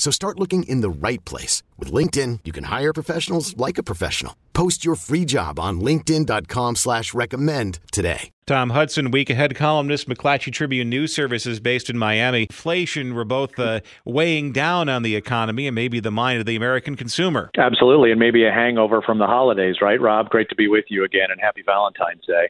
[0.00, 1.62] So start looking in the right place.
[1.78, 4.34] With LinkedIn, you can hire professionals like a professional.
[4.54, 8.30] Post your free job on linkedin.com slash recommend today.
[8.46, 12.46] Tom Hudson, week ahead columnist, McClatchy Tribune News Services based in Miami.
[12.48, 16.56] Inflation were both uh, weighing down on the economy and maybe the mind of the
[16.56, 17.50] American consumer.
[17.58, 20.30] Absolutely, and maybe a hangover from the holidays, right, Rob?
[20.30, 22.48] Great to be with you again, and happy Valentine's Day.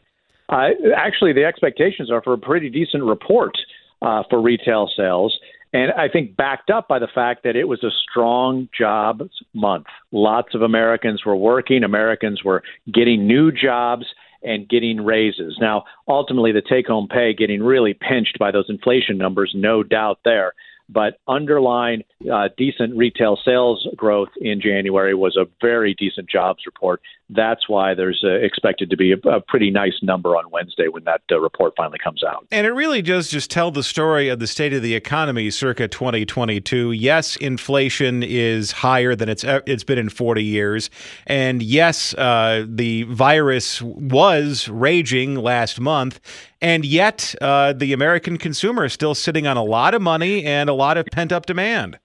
[0.50, 3.58] Uh, actually, the expectations are for a pretty decent report
[4.02, 5.36] uh, for retail sales.
[5.72, 9.86] And I think backed up by the fact that it was a strong jobs month.
[10.10, 14.06] Lots of Americans were working, Americans were getting new jobs
[14.42, 15.58] and getting raises.
[15.60, 20.20] Now, ultimately, the take home pay getting really pinched by those inflation numbers, no doubt
[20.24, 20.54] there
[20.92, 22.02] but underlying
[22.32, 27.00] uh, decent retail sales growth in January was a very decent jobs report.
[27.28, 31.04] That's why there's uh, expected to be a, a, pretty nice number on Wednesday when
[31.04, 32.46] that uh, report finally comes out.
[32.50, 35.86] And it really does just tell the story of the state of the economy circa
[35.86, 36.92] 2022.
[36.92, 40.90] Yes, inflation is higher than it's it's been in 40 years,
[41.26, 46.20] and yes, uh, the virus was raging last month,
[46.60, 50.68] and yet, uh, the American consumer is still sitting on a lot of money and
[50.68, 51.98] a lot of pent up demand.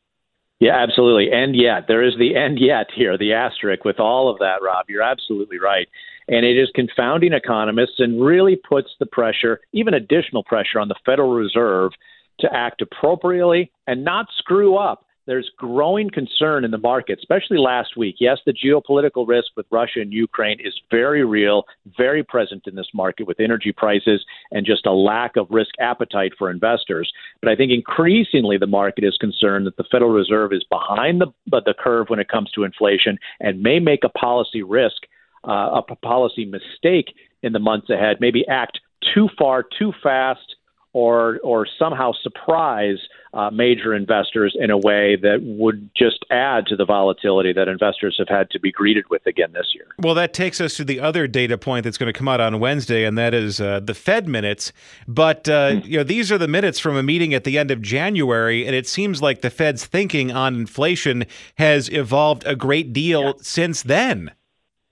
[0.60, 1.32] Yeah, absolutely.
[1.32, 4.86] And yet, there is the end yet here, the asterisk with all of that, Rob.
[4.90, 5.88] You're absolutely right.
[6.28, 10.96] And it is confounding economists and really puts the pressure, even additional pressure, on the
[11.06, 11.92] Federal Reserve
[12.40, 17.98] to act appropriately and not screw up there's growing concern in the market, especially last
[17.98, 18.16] week.
[18.20, 21.64] Yes, the geopolitical risk with Russia and Ukraine is very real,
[21.98, 26.34] very present in this market with energy prices and just a lack of risk appetite
[26.38, 27.12] for investors.
[27.42, 31.28] But I think increasingly the market is concerned that the Federal Reserve is behind the,
[31.52, 35.04] the curve when it comes to inflation and may make a policy risk,
[35.48, 38.80] uh, a policy mistake in the months ahead, maybe act
[39.14, 40.56] too far, too fast
[40.96, 42.98] or or somehow surprise
[43.34, 48.16] uh, major investors in a way that would just add to the volatility that investors
[48.18, 49.88] have had to be greeted with again this year.
[50.00, 52.62] Well, that takes us to the other data point that's going to come out on
[52.62, 54.72] Wednesday, and that is uh, the Fed minutes.
[55.06, 55.86] But uh, mm.
[55.86, 58.74] you know, these are the minutes from a meeting at the end of January, and
[58.74, 61.26] it seems like the Fed's thinking on inflation
[61.58, 63.34] has evolved a great deal yeah.
[63.42, 64.32] since then.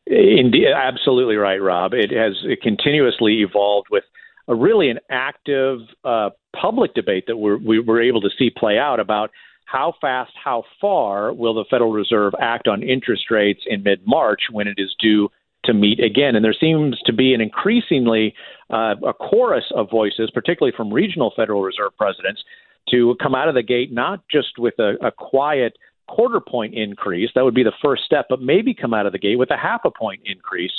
[0.05, 1.93] Indeed, absolutely right, Rob.
[1.93, 4.03] It has continuously evolved with
[4.47, 8.77] a really an active uh, public debate that we're, we were able to see play
[8.77, 9.31] out about
[9.65, 14.41] how fast, how far will the Federal Reserve act on interest rates in mid March
[14.51, 15.29] when it is due
[15.65, 16.35] to meet again.
[16.35, 18.33] And there seems to be an increasingly
[18.69, 22.43] uh, a chorus of voices, particularly from regional Federal Reserve presidents,
[22.89, 25.77] to come out of the gate not just with a, a quiet
[26.07, 29.19] quarter point increase, that would be the first step, but maybe come out of the
[29.19, 30.73] gate with a half a point increase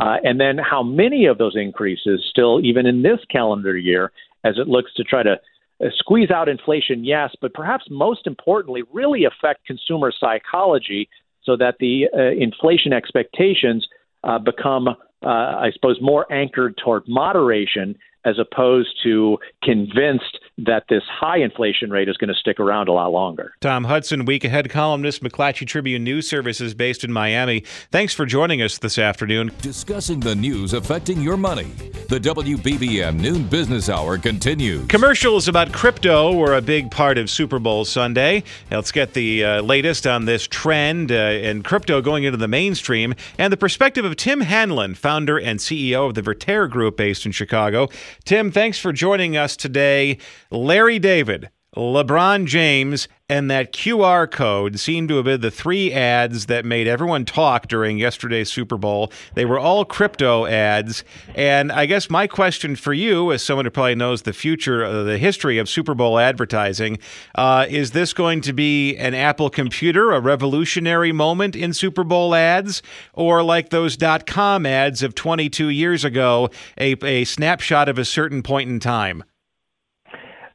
[0.00, 4.12] uh, and then how many of those increases still, even in this calendar year,
[4.44, 8.82] as it looks to try to uh, squeeze out inflation, yes, but perhaps most importantly,
[8.92, 11.08] really affect consumer psychology
[11.44, 13.86] so that the uh, inflation expectations
[14.24, 14.94] uh, become, uh,
[15.26, 22.08] I suppose, more anchored toward moderation as opposed to convinced that this high inflation rate
[22.08, 23.54] is going to stick around a lot longer.
[23.60, 27.60] Tom Hudson, week ahead columnist, McClatchy Tribune News Services based in Miami.
[27.90, 29.52] Thanks for joining us this afternoon.
[29.62, 31.64] Discussing the news affecting your money.
[32.08, 34.86] The WBBM Noon Business Hour continues.
[34.88, 38.42] Commercials about crypto were a big part of Super Bowl Sunday.
[38.70, 43.14] Let's get the uh, latest on this trend uh, in crypto going into the mainstream
[43.38, 47.32] and the perspective of Tim Hanlon, founder and CEO of the Vertere Group based in
[47.32, 47.88] Chicago.
[48.24, 50.18] Tim, thanks for joining us today.
[50.50, 56.46] Larry David, LeBron James, and that QR code seem to have been the three ads
[56.46, 59.12] that made everyone talk during yesterday's Super Bowl.
[59.34, 61.04] They were all crypto ads.
[61.36, 65.04] And I guess my question for you, as someone who probably knows the future, uh,
[65.04, 66.98] the history of Super Bowl advertising,
[67.36, 72.34] uh, is this going to be an Apple computer, a revolutionary moment in Super Bowl
[72.34, 72.82] ads,
[73.12, 78.04] or like those dot com ads of 22 years ago, a, a snapshot of a
[78.04, 79.22] certain point in time?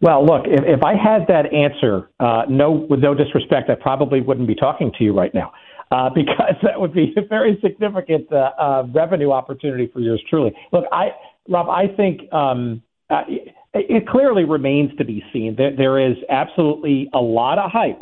[0.01, 4.21] Well, look, if, if I had that answer, uh, no, with no disrespect, I probably
[4.21, 5.51] wouldn't be talking to you right now.
[5.91, 10.51] Uh, because that would be a very significant uh, uh, revenue opportunity for yours truly.
[10.71, 11.09] Look, I
[11.47, 15.55] Rob, I think um, uh, it, it, clearly remains to be seen.
[15.55, 18.01] There, there is absolutely a lot of hype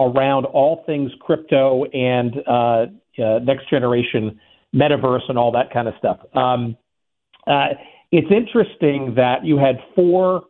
[0.00, 2.86] around all things crypto and uh,
[3.22, 4.40] uh, next generation
[4.74, 6.18] metaverse and all that kind of stuff.
[6.34, 6.76] Um,
[7.46, 7.68] uh,
[8.10, 10.44] it's interesting that you had four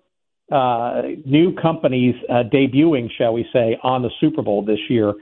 [0.51, 5.15] uh, new companies uh, debuting, shall we say, on the Super Bowl this year.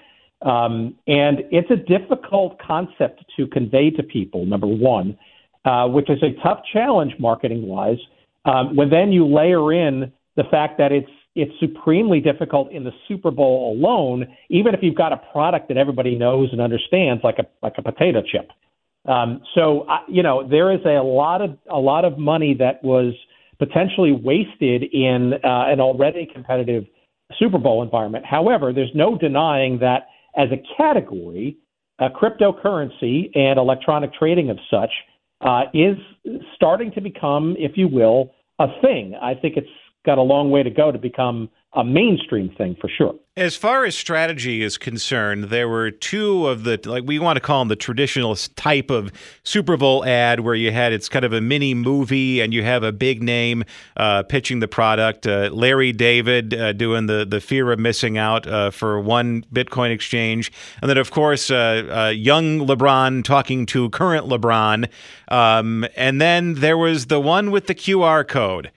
[0.42, 5.18] Um, and it's a difficult concept to convey to people, number one,
[5.64, 7.98] uh, which is a tough challenge marketing wise.
[8.44, 12.90] Um, when then you layer in the fact that it's it's supremely difficult in the
[13.06, 17.38] Super Bowl alone, even if you've got a product that everybody knows and understands, like
[17.38, 18.50] a like a potato chip.
[19.06, 22.82] Um, so uh, you know there is a lot of a lot of money that
[22.82, 23.14] was
[23.58, 26.84] potentially wasted in uh, an already competitive
[27.38, 28.24] Super Bowl environment.
[28.24, 31.56] However, there's no denying that as a category,
[31.98, 34.90] uh, cryptocurrency and electronic trading of such
[35.40, 35.96] uh, is
[36.54, 39.14] starting to become, if you will, a thing.
[39.20, 39.68] I think it's
[40.06, 43.14] got a long way to go to become a mainstream thing for sure.
[43.36, 47.40] As far as strategy is concerned, there were two of the like we want to
[47.40, 49.12] call them the traditional type of
[49.44, 52.82] Super Bowl ad where you had it's kind of a mini movie and you have
[52.82, 53.64] a big name
[53.96, 55.26] uh, pitching the product.
[55.26, 59.92] Uh, Larry David uh, doing the the fear of missing out uh, for one Bitcoin
[59.92, 60.50] exchange,
[60.80, 64.88] and then of course uh, uh, young LeBron talking to current LeBron,
[65.28, 68.72] um, and then there was the one with the QR code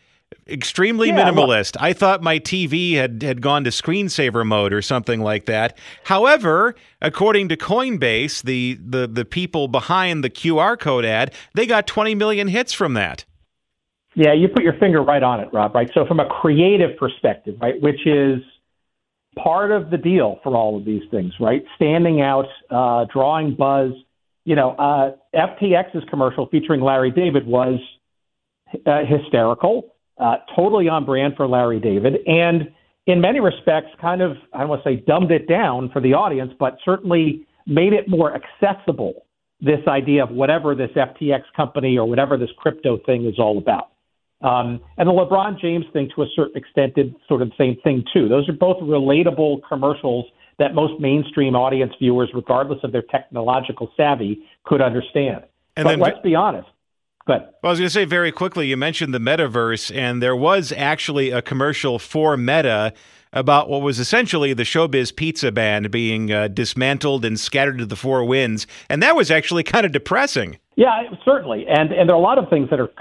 [0.51, 1.77] extremely yeah, minimalist.
[1.77, 5.77] Well, I thought my TV had, had gone to screensaver mode or something like that.
[6.03, 11.87] However, according to Coinbase, the, the, the people behind the QR code ad, they got
[11.87, 13.25] 20 million hits from that.
[14.13, 15.89] Yeah, you put your finger right on it, Rob, right?
[15.93, 18.41] So, from a creative perspective, right, which is
[19.41, 21.63] part of the deal for all of these things, right?
[21.77, 23.93] Standing out, uh, drawing buzz.
[24.43, 27.79] You know, uh, FTX's commercial featuring Larry David was
[28.85, 32.71] uh, hysterical uh, totally on brand for Larry David, and
[33.07, 36.13] in many respects, kind of, I don't want to say dumbed it down for the
[36.13, 39.25] audience, but certainly made it more accessible.
[39.59, 43.89] This idea of whatever this FTX company or whatever this crypto thing is all about.
[44.41, 47.77] Um, and the LeBron James thing, to a certain extent, did sort of the same
[47.83, 48.27] thing, too.
[48.27, 50.25] Those are both relatable commercials
[50.57, 55.43] that most mainstream audience viewers, regardless of their technological savvy, could understand.
[55.75, 56.67] And but then, let's be honest
[57.31, 60.35] but well, I was going to say very quickly, you mentioned the metaverse, and there
[60.35, 62.93] was actually a commercial for Meta
[63.31, 67.95] about what was essentially the Showbiz Pizza Band being uh, dismantled and scattered to the
[67.95, 70.57] four winds, and that was actually kind of depressing.
[70.75, 72.91] Yeah, certainly, and and there are a lot of things that are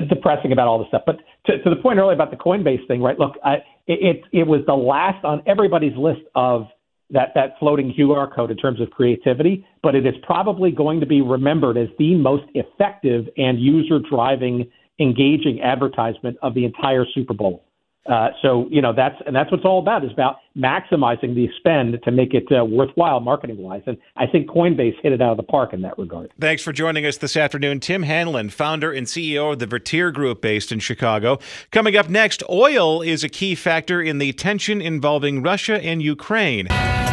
[0.08, 1.02] depressing about all this stuff.
[1.04, 3.18] But to, to the point earlier about the Coinbase thing, right?
[3.18, 6.68] Look, I, it it was the last on everybody's list of
[7.10, 11.06] that, that floating QR code in terms of creativity, but it is probably going to
[11.06, 17.34] be remembered as the most effective and user driving, engaging advertisement of the entire Super
[17.34, 17.64] Bowl.
[18.10, 21.48] Uh, so you know that's and that's what it's all about is about maximizing the
[21.58, 23.82] spend to make it uh, worthwhile marketing wise.
[23.86, 26.32] And I think Coinbase hit it out of the park in that regard.
[26.40, 30.42] Thanks for joining us this afternoon, Tim Hanlon, founder and CEO of the Vertere Group,
[30.42, 31.38] based in Chicago.
[31.70, 36.66] Coming up next, oil is a key factor in the tension involving Russia and Ukraine.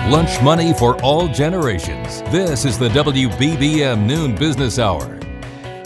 [0.10, 2.24] Lunch money for all generations.
[2.32, 5.27] This is the WBBM Noon Business Hour.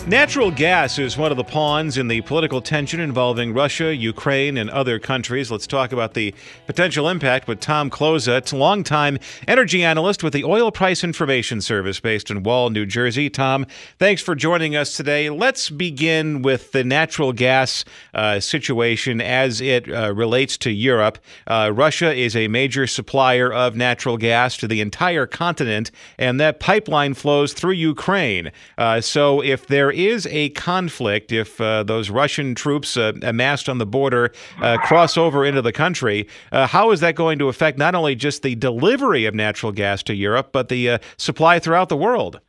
[0.08, 4.68] Natural gas is one of the pawns in the political tension involving Russia, Ukraine, and
[4.72, 5.52] other countries.
[5.52, 6.34] Let's talk about the
[6.66, 8.52] potential impact with Tom Kloza.
[8.52, 13.30] A longtime energy analyst with the Oil Price Information Service based in Wall, New Jersey.
[13.30, 13.68] Tom,
[14.00, 15.30] thanks for joining us today.
[15.30, 17.86] Let's begin with the natural gas
[18.16, 21.20] uh, situation as it uh, relates to Europe.
[21.46, 26.60] Uh, Russia is a major supplier of natural gas to the entire continent, and that
[26.60, 28.52] pipeline flows through Ukraine.
[28.80, 33.68] Uh, so if there there is a conflict, if uh, those Russian troops uh, amassed
[33.68, 34.32] on the border
[34.62, 38.16] uh, cross over into the country, uh, how is that going to affect not only
[38.16, 42.40] just the delivery of natural gas to Europe, but the uh, supply throughout the world?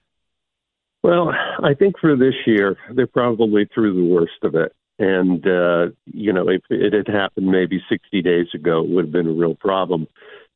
[1.02, 1.32] Well,
[1.64, 4.72] I think for this year, they're probably through the worst of it.
[5.00, 5.44] And,
[6.06, 9.32] you know, if it had happened maybe 60 days ago, it would have been a
[9.32, 10.06] real problem.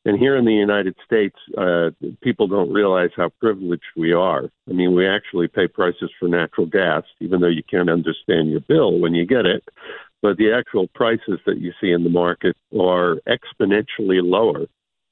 [0.07, 1.91] And here in the United States, uh,
[2.23, 4.45] people don't realize how privileged we are.
[4.71, 8.61] I mean, we actually pay prices for natural gas, even though you can't understand your
[8.61, 9.65] bill when you get it.
[10.23, 14.67] But the actual prices that you see in the market are exponentially lower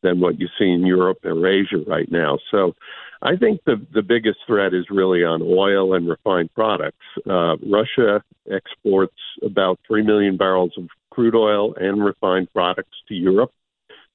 [0.04, 2.38] than what you see in Europe or Asia right now.
[2.52, 2.76] So
[3.20, 7.04] I think the, the biggest threat is really on oil and refined products.
[7.28, 13.50] Uh, Russia exports about 3 million barrels of crude oil and refined products to Europe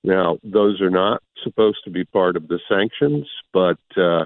[0.04, 4.26] now, those are not supposed to be part of the sanctions, but uh,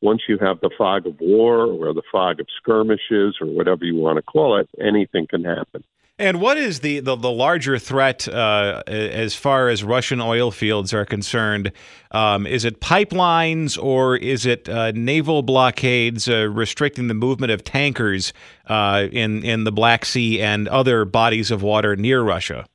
[0.00, 3.96] once you have the fog of war or the fog of skirmishes or whatever you
[3.96, 5.84] want to call it, anything can happen.
[6.18, 10.92] And what is the, the, the larger threat uh, as far as Russian oil fields
[10.92, 11.72] are concerned?
[12.10, 17.64] Um, is it pipelines or is it uh, naval blockades uh, restricting the movement of
[17.64, 18.32] tankers
[18.66, 22.66] uh, in, in the Black Sea and other bodies of water near Russia?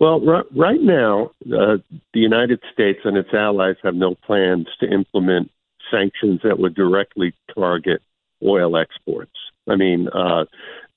[0.00, 1.76] Well, r- right now, uh,
[2.14, 5.50] the United States and its allies have no plans to implement
[5.90, 8.00] sanctions that would directly target
[8.42, 9.32] oil exports.
[9.68, 10.46] I mean, uh,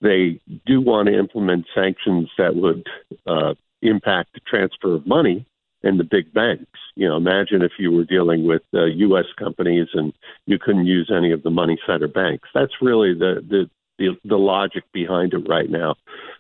[0.02, 2.88] they do want to implement sanctions that would
[3.28, 5.46] uh, impact the transfer of money
[5.84, 6.80] and the big banks.
[6.96, 9.26] You know, imagine if you were dealing with uh, U.S.
[9.38, 10.14] companies and
[10.46, 12.48] you couldn't use any of the money center banks.
[12.54, 15.96] That's really the, the the the logic behind it right now.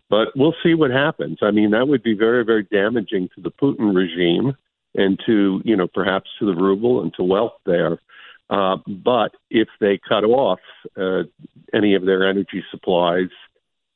[0.09, 1.39] But we'll see what happens.
[1.41, 4.55] I mean, that would be very very damaging to the Putin regime
[4.95, 7.99] and to you know perhaps to the ruble and to wealth there.
[8.49, 10.59] Uh, but if they cut off
[10.97, 11.23] uh,
[11.73, 13.29] any of their energy supplies,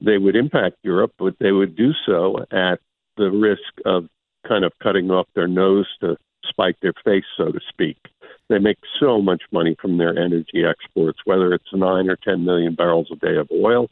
[0.01, 2.79] they would impact Europe, but they would do so at
[3.17, 4.07] the risk of
[4.47, 6.17] kind of cutting off their nose to
[6.49, 7.97] spite their face, so to speak.
[8.49, 12.75] They make so much money from their energy exports, whether it's nine or 10 million
[12.75, 13.89] barrels a day of oil,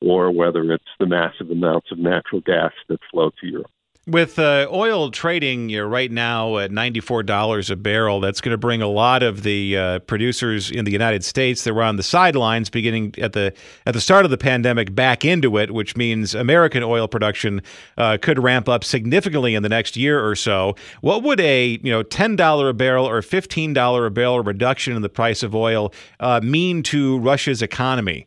[0.00, 3.70] or whether it's the massive amounts of natural gas that flow to Europe.
[4.08, 8.58] With uh, oil trading you know, right now at $94 a barrel, that's going to
[8.58, 12.02] bring a lot of the uh, producers in the United States that were on the
[12.02, 13.54] sidelines beginning at the
[13.86, 17.62] at the start of the pandemic back into it, which means American oil production
[17.96, 20.74] uh, could ramp up significantly in the next year or so.
[21.00, 25.08] What would a you know $10 a barrel or $15 a barrel reduction in the
[25.08, 28.26] price of oil uh, mean to Russia's economy?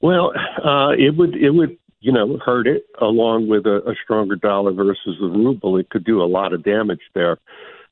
[0.00, 0.32] Well,
[0.64, 4.72] uh, it would it would you know, hurt it along with a, a stronger dollar
[4.72, 5.76] versus the ruble.
[5.76, 7.38] It could do a lot of damage there.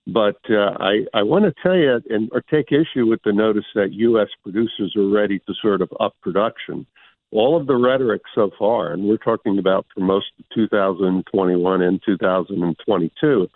[0.06, 3.64] But uh, I, I want to tell you and or take issue with the notice
[3.74, 4.28] that U.S.
[4.44, 6.86] producers are ready to sort of up production.
[7.32, 12.00] All of the rhetoric so far, and we're talking about for most of 2021 and
[12.06, 13.48] 2022,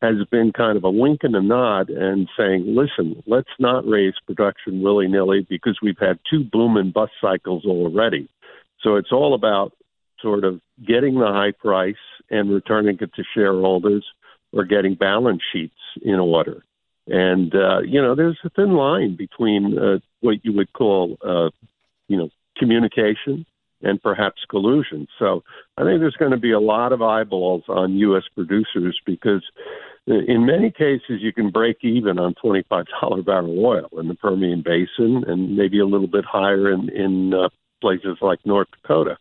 [0.00, 4.14] has been kind of a wink and a nod and saying, listen, let's not raise
[4.28, 8.28] production willy nilly because we've had two boom and bust cycles already.
[8.80, 9.72] So it's all about
[10.24, 11.94] sort of getting the high price
[12.30, 14.04] and returning it to shareholders
[14.52, 16.64] or getting balance sheets in order.
[17.06, 21.50] And, uh, you know, there's a thin line between uh, what you would call, uh,
[22.08, 23.44] you know, communication
[23.82, 25.06] and perhaps collusion.
[25.18, 25.44] So
[25.76, 28.22] I think there's going to be a lot of eyeballs on U.S.
[28.34, 29.42] producers because
[30.06, 35.24] in many cases you can break even on $25 barrel oil in the Permian Basin
[35.26, 37.48] and maybe a little bit higher in, in uh,
[37.80, 39.18] places like North Dakota.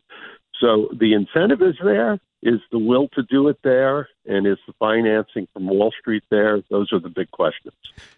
[0.59, 2.19] So the incentive is there.
[2.43, 4.09] Is the will to do it there?
[4.25, 6.61] And is the financing from Wall Street there?
[6.69, 7.73] Those are the big questions.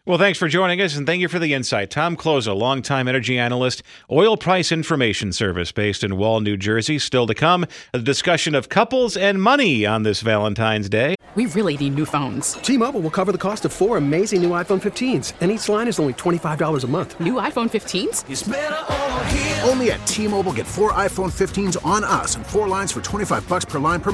[0.06, 1.92] Well, thanks for joining us and thank you for the insight.
[1.92, 6.98] Tom Kloza, longtime energy analyst, oil price information service based in Wall, New Jersey.
[6.98, 11.16] Still to come, a discussion of couples and money on this Valentine's Day.
[11.36, 12.54] We really need new phones.
[12.54, 15.88] T Mobile will cover the cost of four amazing new iPhone 15s, and each line
[15.88, 17.20] is only $25 a month.
[17.20, 19.68] New iPhone 15s?
[19.68, 23.50] Only at T Mobile get four iPhone 15s on us and four lines for 25
[23.50, 24.14] bucks per line per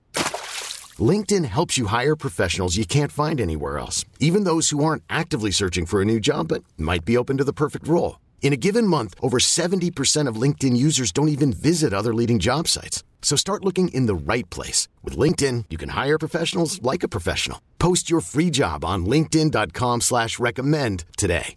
[0.99, 5.51] LinkedIn helps you hire professionals you can't find anywhere else, even those who aren't actively
[5.51, 8.19] searching for a new job but might be open to the perfect role.
[8.41, 12.67] In a given month, over 70% of LinkedIn users don't even visit other leading job
[12.67, 13.03] sites.
[13.21, 14.89] So start looking in the right place.
[15.03, 17.61] With LinkedIn, you can hire professionals like a professional.
[17.79, 21.55] Post your free job on linkedin.com slash recommend today.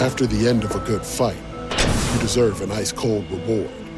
[0.00, 1.38] After the end of a good fight,
[2.12, 3.85] you deserve an ice-cold reward.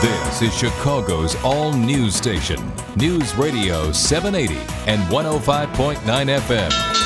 [0.00, 2.60] This is Chicago's all news station,
[2.94, 4.54] News Radio 780
[4.86, 5.96] and 105.9
[6.38, 6.97] FM.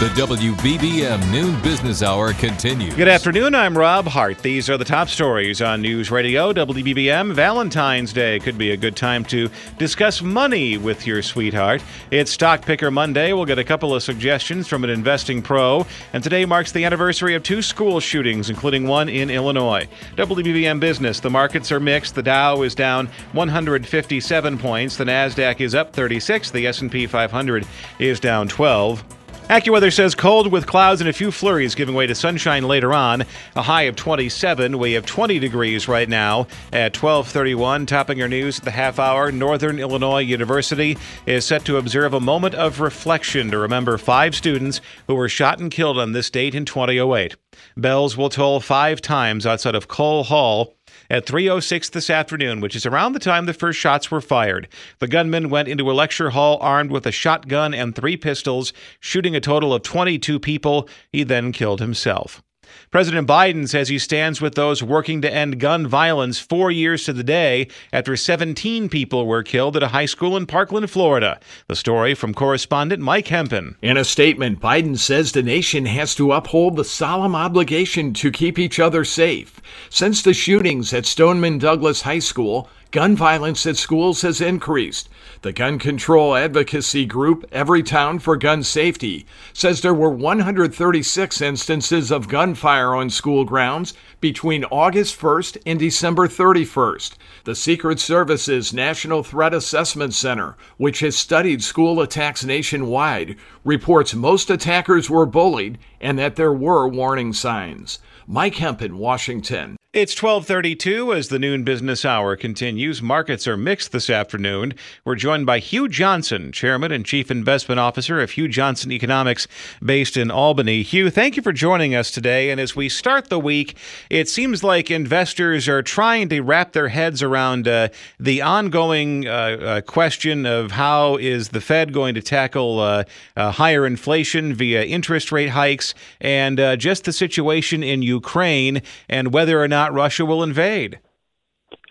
[0.00, 2.94] The WBBM Noon Business Hour continues.
[2.94, 3.54] Good afternoon.
[3.54, 4.38] I'm Rob Hart.
[4.38, 7.34] These are the top stories on News Radio WBBM.
[7.34, 11.82] Valentine's Day could be a good time to discuss money with your sweetheart.
[12.10, 13.34] It's Stock Picker Monday.
[13.34, 15.86] We'll get a couple of suggestions from an investing pro.
[16.14, 19.86] And today marks the anniversary of two school shootings, including one in Illinois.
[20.16, 21.20] WBBM Business.
[21.20, 22.14] The markets are mixed.
[22.14, 24.96] The Dow is down 157 points.
[24.96, 26.52] The Nasdaq is up 36.
[26.52, 27.66] The S&P 500
[27.98, 29.04] is down 12.
[29.50, 33.24] AccuWeather says cold with clouds and a few flurries giving way to sunshine later on.
[33.56, 34.78] A high of 27.
[34.78, 37.84] We have 20 degrees right now at 12:31.
[37.84, 39.32] Topping our news at the half hour.
[39.32, 44.80] Northern Illinois University is set to observe a moment of reflection to remember five students
[45.08, 47.34] who were shot and killed on this date in 2008.
[47.76, 50.76] Bells will toll five times outside of Cole Hall
[51.10, 54.68] at 3:06 this afternoon, which is around the time the first shots were fired.
[55.00, 59.34] The gunman went into a lecture hall armed with a shotgun and three pistols, shooting
[59.34, 60.88] a total of 22 people.
[61.12, 62.42] He then killed himself.
[62.90, 67.12] President Biden says he stands with those working to end gun violence four years to
[67.12, 71.38] the day after 17 people were killed at a high school in Parkland, Florida.
[71.68, 73.76] The story from correspondent Mike Hempen.
[73.80, 78.58] In a statement, Biden says the nation has to uphold the solemn obligation to keep
[78.58, 79.60] each other safe.
[79.88, 85.08] Since the shootings at Stoneman Douglas High School, gun violence at schools has increased.
[85.42, 92.28] The gun control advocacy group Everytown for Gun Safety says there were 136 instances of
[92.28, 97.12] gunfire on school grounds between August 1st and December 31st.
[97.44, 104.50] The Secret Service's National Threat Assessment Center, which has studied school attacks nationwide, reports most
[104.50, 107.98] attackers were bullied and that there were warning signs.
[108.26, 109.76] Mike Hempen Washington.
[109.92, 113.02] It's 1232 as the noon business hour continues.
[113.02, 114.74] Markets are mixed this afternoon.
[115.04, 119.48] We're joined by Hugh Johnson, Chairman and Chief Investment Officer of Hugh Johnson Economics
[119.84, 120.84] based in Albany.
[120.84, 122.52] Hugh, thank you for joining us today.
[122.52, 123.76] And as we start the week,
[124.10, 127.88] it seems like investors are trying to wrap their heads around uh,
[128.20, 133.02] the ongoing uh, uh, question of how is the Fed going to tackle uh,
[133.36, 139.32] uh, higher inflation via interest rate hikes and uh, just the situation in Ukraine and
[139.32, 141.00] whether or not not Russia will invade.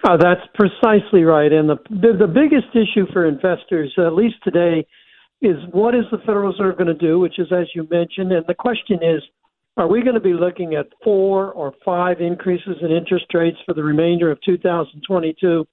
[0.07, 1.51] Oh, that's precisely right.
[1.51, 4.85] And the the biggest issue for investors, at least today,
[5.41, 7.19] is what is the Federal Reserve going to do?
[7.19, 9.21] Which is, as you mentioned, and the question is,
[9.77, 13.73] are we going to be looking at four or five increases in interest rates for
[13.73, 15.65] the remainder of 2022,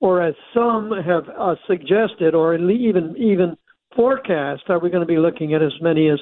[0.00, 3.56] or as some have uh, suggested, or even even
[3.94, 6.18] forecast, are we going to be looking at as many as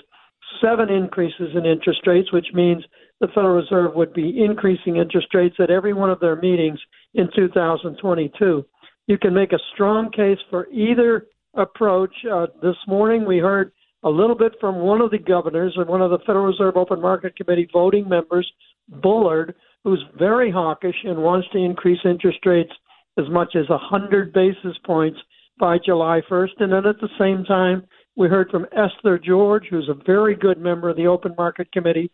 [0.60, 2.82] seven increases in interest rates, which means
[3.20, 6.78] the Federal Reserve would be increasing interest rates at every one of their meetings
[7.14, 8.64] in 2022.
[9.06, 12.12] You can make a strong case for either approach.
[12.30, 16.02] Uh, this morning, we heard a little bit from one of the governors and one
[16.02, 18.50] of the Federal Reserve Open Market Committee voting members,
[18.88, 22.72] Bullard, who's very hawkish and wants to increase interest rates
[23.18, 25.18] as much as 100 basis points
[25.58, 26.60] by July 1st.
[26.60, 30.58] And then at the same time, we heard from Esther George, who's a very good
[30.58, 32.10] member of the Open Market Committee,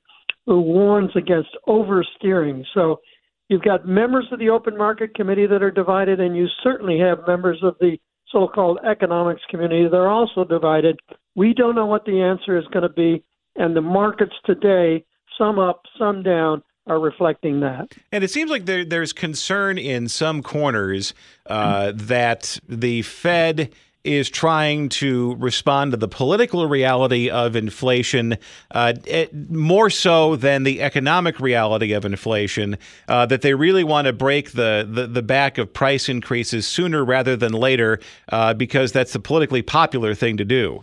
[0.47, 2.65] who warns against oversteering.
[2.75, 3.01] So
[3.49, 7.27] you've got members of the Open Market Committee that are divided, and you certainly have
[7.27, 7.99] members of the
[8.31, 10.99] so called economics community that are also divided.
[11.37, 13.23] We don't know what the answer is going to be,
[13.57, 15.05] and the markets today,
[15.39, 17.93] some up, some down, are reflecting that.
[18.11, 21.15] And it seems like there, there's concern in some corners
[21.47, 23.73] uh, that the Fed
[24.05, 28.37] is trying to respond to the political reality of inflation
[28.73, 32.77] uh, it, more so than the economic reality of inflation.
[33.09, 37.05] Uh, that they really want to break the, the, the back of price increases sooner
[37.05, 40.83] rather than later uh, because that's the politically popular thing to do.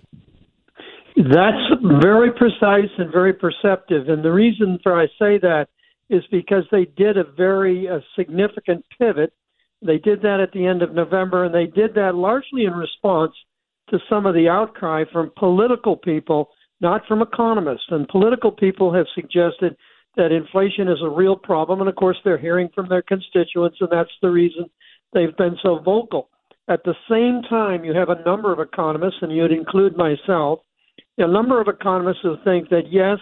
[1.16, 1.58] That's
[2.02, 4.08] very precise and very perceptive.
[4.08, 5.68] And the reason for I say that
[6.10, 9.34] is because they did a very significant pivot
[9.82, 13.34] they did that at the end of November, and they did that largely in response
[13.90, 16.50] to some of the outcry from political people,
[16.82, 17.88] not from economists.
[17.90, 19.76] And political people have suggested
[20.16, 21.80] that inflation is a real problem.
[21.80, 24.66] And of course, they're hearing from their constituents, and that's the reason
[25.14, 26.30] they've been so vocal.
[26.68, 30.60] At the same time, you have a number of economists, and you'd include myself,
[31.18, 33.18] a number of economists who think that yes,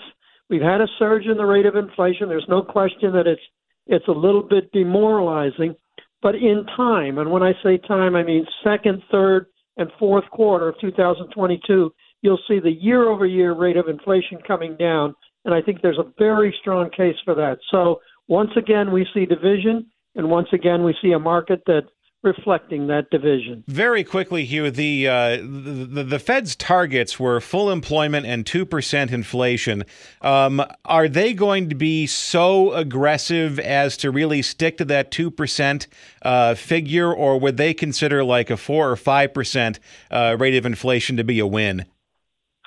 [0.50, 2.30] we've had a surge in the rate of inflation.
[2.30, 3.42] There's no question that it's
[3.88, 5.76] it's a little bit demoralizing,
[6.22, 10.70] but in time, and when I say time, I mean second, third, and fourth quarter
[10.70, 15.14] of 2022, you'll see the year over year rate of inflation coming down.
[15.46, 17.60] And I think there's a very strong case for that.
[17.72, 21.84] So once again, we see division, and once again, we see a market that
[22.28, 23.64] reflecting that division.
[23.68, 29.12] Very quickly, Hugh, the, uh, the, the Fed's targets were full employment and two percent
[29.12, 29.84] inflation.
[30.22, 35.32] Um, are they going to be so aggressive as to really stick to that two
[35.32, 35.88] percent
[36.22, 39.80] uh, figure, or would they consider like a four or five percent
[40.12, 41.86] uh, rate of inflation to be a win?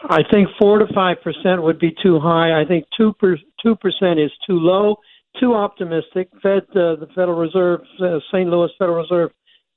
[0.08, 2.58] I think four to five percent would be too high.
[2.58, 4.96] I think two per two percent is too low,
[5.38, 6.30] too optimistic.
[6.42, 8.48] Fed, uh, the Federal Reserve, uh, St.
[8.48, 9.30] Louis Federal Reserve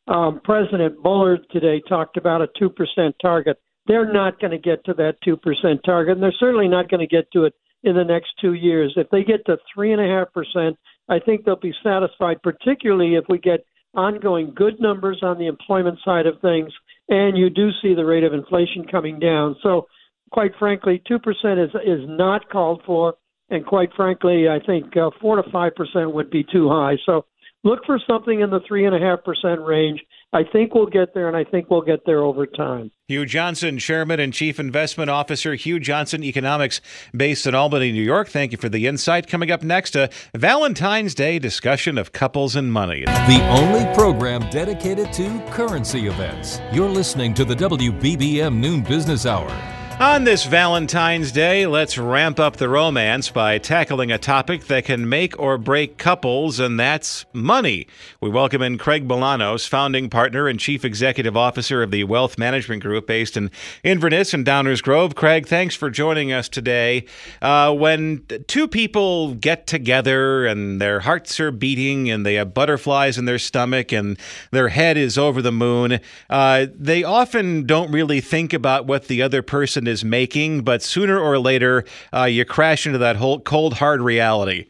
[0.07, 3.57] um, President Bullard today talked about a two percent target.
[3.87, 7.07] They're not going to get to that two percent target, and they're certainly not going
[7.07, 8.93] to get to it in the next two years.
[8.95, 10.77] If they get to three and a half percent,
[11.09, 12.41] I think they'll be satisfied.
[12.41, 16.71] Particularly if we get ongoing good numbers on the employment side of things,
[17.09, 19.55] and you do see the rate of inflation coming down.
[19.61, 19.87] So
[20.31, 23.15] quite frankly, two percent is is not called for,
[23.49, 26.97] and quite frankly, I think uh, four to five percent would be too high.
[27.05, 27.25] So
[27.63, 30.01] look for something in the three and a half percent range.
[30.31, 32.91] I think we'll get there, and I think we'll get there over time.
[33.07, 36.81] Hugh Johnson, Chairman and Chief Investment Officer, Hugh Johnson Economics,
[37.15, 38.29] based in Albany, New York.
[38.29, 39.27] Thank you for the insight.
[39.27, 43.05] Coming up next, a Valentine's Day discussion of couples and money.
[43.05, 46.59] The only program dedicated to currency events.
[46.71, 49.82] You're listening to the WBBM Noon Business Hour.
[50.03, 55.07] On this Valentine's Day, let's ramp up the romance by tackling a topic that can
[55.07, 57.87] make or break couples, and that's money.
[58.19, 62.83] We welcome in Craig Bolanos, founding partner and chief executive officer of the Wealth Management
[62.83, 63.49] Group based in
[63.81, 65.15] Inverness and Downers Grove.
[65.15, 67.05] Craig, thanks for joining us today.
[67.41, 73.17] Uh, when two people get together and their hearts are beating and they have butterflies
[73.17, 74.19] in their stomach and
[74.51, 79.21] their head is over the moon, uh, they often don't really think about what the
[79.21, 83.73] other person is making, but sooner or later, uh, you crash into that whole cold,
[83.73, 84.67] hard reality.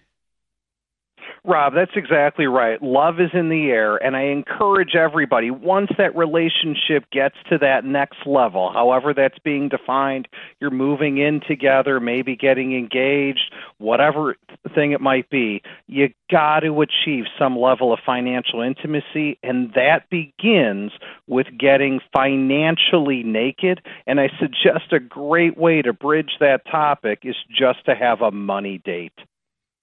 [1.45, 2.81] Rob, that's exactly right.
[2.81, 7.83] Love is in the air, and I encourage everybody, once that relationship gets to that
[7.83, 10.29] next level, however that's being defined,
[10.61, 14.37] you're moving in together, maybe getting engaged, whatever
[14.73, 20.09] thing it might be, you got to achieve some level of financial intimacy, and that
[20.09, 20.93] begins
[21.27, 23.81] with getting financially naked.
[24.07, 28.31] And I suggest a great way to bridge that topic is just to have a
[28.31, 29.19] money date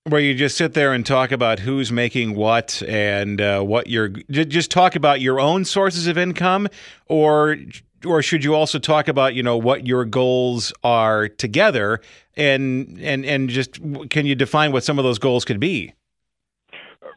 [0.04, 4.08] where you just sit there and talk about who's making what and uh, what you're
[4.08, 6.68] just talk about your own sources of income
[7.06, 7.56] or
[8.06, 12.00] or should you also talk about you know what your goals are together
[12.34, 15.92] and and and just can you define what some of those goals could be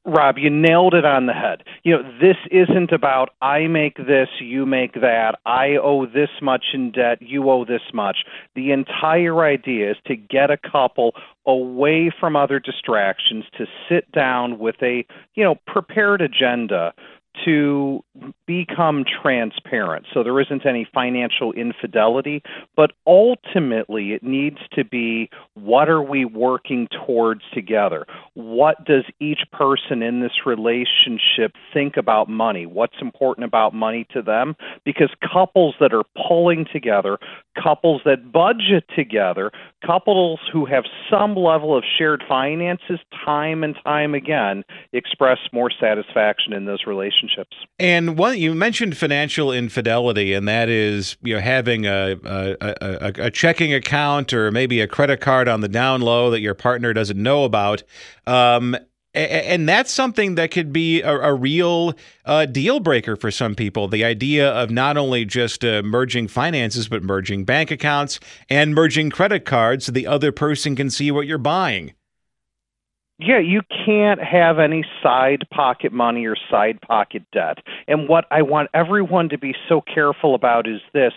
[0.05, 1.63] Rob, you nailed it on the head.
[1.83, 6.65] You know, this isn't about I make this, you make that, I owe this much
[6.73, 8.17] in debt, you owe this much.
[8.53, 11.13] The entire idea is to get a couple
[11.47, 16.93] away from other distractions, to sit down with a, you know, prepared agenda
[17.45, 18.03] to
[18.45, 20.05] become transparent.
[20.13, 22.43] So there isn't any financial infidelity,
[22.75, 28.05] but ultimately it needs to be what are we working towards together?
[28.33, 32.65] What does each person in this relationship think about money?
[32.65, 34.55] What's important about money to them?
[34.85, 37.17] Because couples that are pulling together,
[37.61, 39.51] couples that budget together,
[39.85, 46.53] couples who have some level of shared finances time and time again express more satisfaction
[46.53, 47.22] in those relationships.
[47.79, 53.13] And one you mentioned financial infidelity, and that is you know having a a, a,
[53.25, 56.93] a checking account or maybe a credit card on the down low that your partner
[56.93, 57.83] doesn't know about.
[58.27, 58.77] Um,
[59.15, 61.93] and that's something that could be a, a real
[62.25, 63.87] uh, deal breaker for some people.
[63.87, 69.11] The idea of not only just uh, merging finances, but merging bank accounts and merging
[69.11, 71.93] credit cards so the other person can see what you're buying.
[73.19, 77.59] Yeah, you can't have any side pocket money or side pocket debt.
[77.87, 81.13] And what I want everyone to be so careful about is this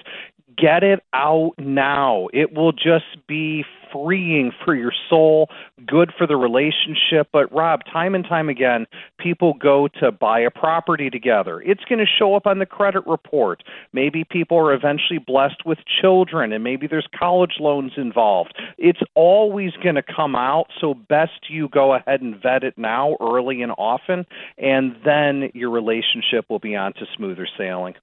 [0.56, 2.28] get it out now.
[2.32, 5.48] It will just be freeing for your soul,
[5.86, 7.28] good for the relationship.
[7.32, 8.86] But, Rob, time and time again,
[9.18, 11.60] people go to buy a property together.
[11.62, 13.62] It's going to show up on the credit report.
[13.92, 18.54] Maybe people are eventually blessed with children, and maybe there's college loans involved.
[18.78, 20.66] It's always going to come out.
[20.80, 24.26] So, best you go ahead and vet it now, early and often,
[24.58, 27.94] and then your relationship will be on to smoother sailing.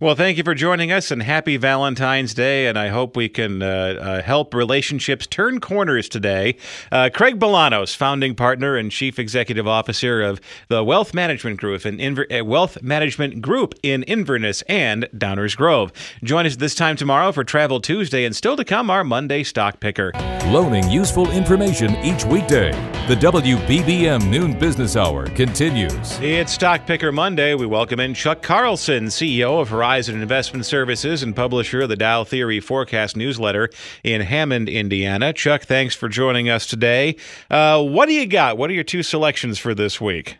[0.00, 2.68] Well, thank you for joining us and happy Valentine's Day.
[2.68, 6.56] And I hope we can uh, uh, help relationships turn corners today.
[6.92, 11.96] Uh, Craig Bolanos, founding partner and chief executive officer of the Wealth Management Group in
[11.96, 15.90] Inver- uh, Wealth Management Group in Inverness and Downers Grove.
[16.22, 19.80] Join us this time tomorrow for Travel Tuesday and still to come our Monday stock
[19.80, 20.12] picker.
[20.46, 22.70] Loaning useful information each weekday.
[23.08, 26.18] The WBBM Noon Business Hour continues.
[26.20, 27.54] It's Stock Picker Monday.
[27.54, 31.96] We welcome in Chuck Carlson, CEO of Horizon And investment Services and publisher of the
[31.96, 33.70] Dow Theory Forecast newsletter
[34.04, 35.32] in Hammond, Indiana.
[35.32, 37.16] Chuck, thanks for joining us today.
[37.50, 38.58] Uh, what do you got?
[38.58, 40.36] What are your two selections for this week?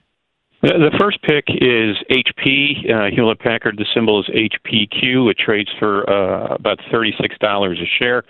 [0.61, 3.79] The first pick is HP, uh, Hewlett Packard.
[3.79, 5.31] The symbol is HPQ.
[5.31, 8.25] It trades for uh, about $36 a share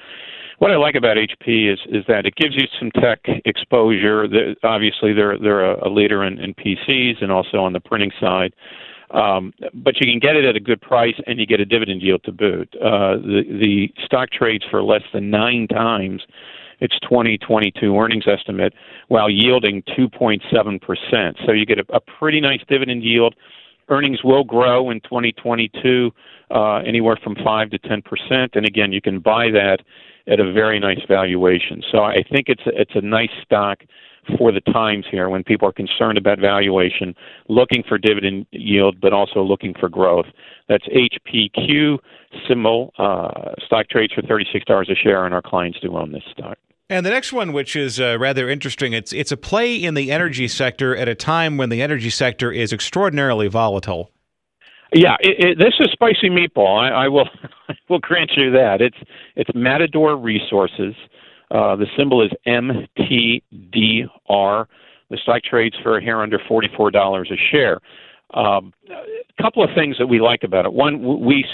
[0.59, 4.27] what I like about HP is is that it gives you some tech exposure.
[4.27, 8.11] The, obviously, they're they're a, a leader in, in PCs and also on the printing
[8.21, 8.53] side.
[9.11, 12.03] Um, but you can get it at a good price, and you get a dividend
[12.03, 12.75] yield to boot.
[12.77, 16.23] Uh, the the stock trades for less than nine times
[16.81, 18.73] its 2022 earnings estimate,
[19.09, 21.37] while yielding 2.7 percent.
[21.45, 23.35] So you get a, a pretty nice dividend yield.
[23.89, 26.11] Earnings will grow in 2022,
[26.51, 28.53] uh, anywhere from five to 10 percent.
[28.55, 29.79] And again, you can buy that
[30.27, 31.83] at a very nice valuation.
[31.91, 33.79] So I think it's a, it's a nice stock
[34.37, 37.15] for the times here when people are concerned about valuation,
[37.49, 40.27] looking for dividend yield, but also looking for growth.
[40.69, 41.99] That's HPQ
[42.47, 42.93] symbol.
[42.99, 46.59] Uh, stock trades for $36 a share, and our clients do own this stock.
[46.91, 50.11] And the next one, which is uh, rather interesting, it's it's a play in the
[50.11, 54.11] energy sector at a time when the energy sector is extraordinarily volatile.
[54.95, 56.81] Yeah, it, it, this is spicy meatball.
[56.81, 57.29] I, I will
[57.69, 58.81] I will grant you that.
[58.81, 58.97] It's
[59.37, 60.95] it's Matador Resources.
[61.51, 63.41] Uh, the symbol is MTDR.
[65.11, 67.81] The stock trades for here under forty-four dollars a share.
[68.35, 70.73] Um, a couple of things that we like about it.
[70.75, 71.47] One, we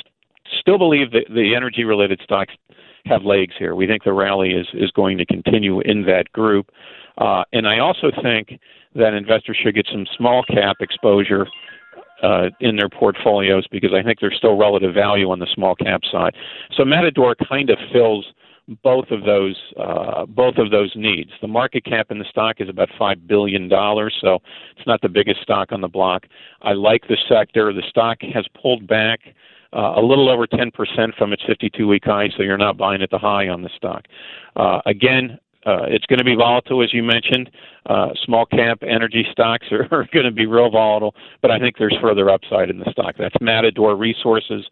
[0.60, 2.52] still believe that the energy-related stocks
[3.06, 3.76] have legs here.
[3.76, 6.70] We think the rally is is going to continue in that group,
[7.18, 8.58] uh, and I also think
[8.96, 11.46] that investors should get some small cap exposure
[12.22, 16.00] uh, in their portfolios because I think there's still relative value on the small cap
[16.10, 16.34] side.
[16.76, 18.26] So Matador kind of fills
[18.82, 21.30] both of those uh, both of those needs.
[21.40, 24.38] The market cap in the stock is about five billion dollars, so
[24.76, 26.26] it's not the biggest stock on the block.
[26.62, 27.72] I like the sector.
[27.72, 29.20] The stock has pulled back.
[29.72, 30.70] Uh, a little over 10%
[31.18, 34.04] from its 52 week high, so you're not buying at the high on the stock.
[34.54, 37.50] Uh, again, uh, it's going to be volatile, as you mentioned.
[37.86, 41.76] Uh, small cap energy stocks are, are going to be real volatile, but I think
[41.76, 43.16] there's further upside in the stock.
[43.18, 44.64] That's Matador Resources,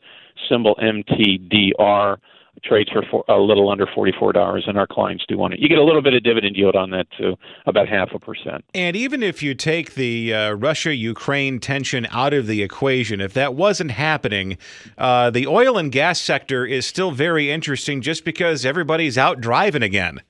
[0.49, 2.19] symbol MTDR,
[2.65, 5.61] trades for four, a little under $44, and our clients do want it.
[5.61, 7.37] You get a little bit of dividend yield on that, too,
[7.67, 8.65] about half a percent.
[8.75, 13.33] And even if you take the uh, Russia Ukraine tension out of the equation, if
[13.35, 14.59] that wasn't happening,
[14.99, 19.83] uh, the oil and gas sector is still very interesting just because everybody's out driving
[19.83, 20.21] again.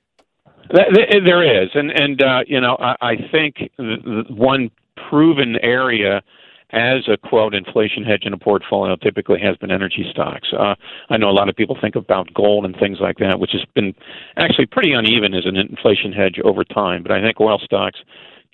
[0.71, 3.71] There is, and and uh, you know, I, I think
[4.31, 4.71] one
[5.11, 6.23] proven area
[6.73, 10.49] as a quote inflation hedge in a portfolio typically has been energy stocks.
[10.59, 10.75] Uh,
[11.11, 13.65] I know a lot of people think about gold and things like that, which has
[13.75, 13.95] been
[14.37, 17.03] actually pretty uneven as an inflation hedge over time.
[17.03, 17.99] But I think oil stocks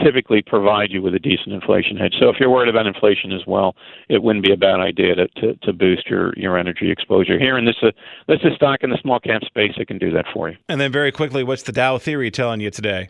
[0.03, 2.15] typically provide you with a decent inflation hedge.
[2.21, 3.75] So if you're worried about inflation as well,
[4.09, 7.57] it wouldn't be a bad idea to, to, to boost your, your energy exposure here.
[7.57, 7.93] And this is,
[8.29, 10.57] this is stock in the small cap space that can do that for you.
[10.69, 13.09] And then very quickly, what's the Dow theory telling you today?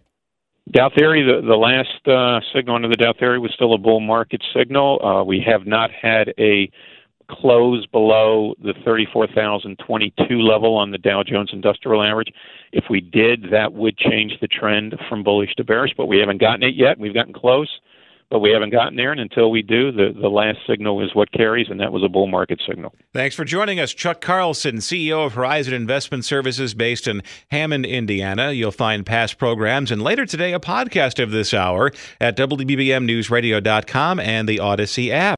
[0.70, 4.00] Dow theory, the, the last uh, signal under the Dow theory was still a bull
[4.00, 5.00] market signal.
[5.02, 6.70] Uh, we have not had a
[7.30, 12.32] close below the 34,022 level on the Dow Jones Industrial Average.
[12.72, 16.40] If we did, that would change the trend from bullish to bearish, but we haven't
[16.40, 16.98] gotten it yet.
[16.98, 17.68] We've gotten close,
[18.30, 19.12] but we haven't gotten there.
[19.12, 22.08] And until we do, the, the last signal is what carries, and that was a
[22.08, 22.94] bull market signal.
[23.12, 28.52] Thanks for joining us, Chuck Carlson, CEO of Horizon Investment Services based in Hammond, Indiana.
[28.52, 34.48] You'll find past programs and later today a podcast of this hour at WBBMNewsRadio.com and
[34.48, 35.37] the Audacy app.